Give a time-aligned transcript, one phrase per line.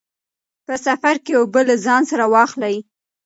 [0.65, 2.75] په سفر کې اوبه له ځان سره واخلئ.